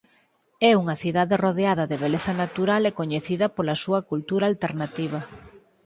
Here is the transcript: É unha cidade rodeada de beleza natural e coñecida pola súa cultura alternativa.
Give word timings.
É 0.69 0.71
unha 0.81 0.99
cidade 1.03 1.35
rodeada 1.45 1.89
de 1.91 1.97
beleza 2.03 2.33
natural 2.43 2.81
e 2.89 2.95
coñecida 2.99 3.45
pola 3.55 3.79
súa 3.83 3.99
cultura 4.09 4.45
alternativa. 4.51 5.19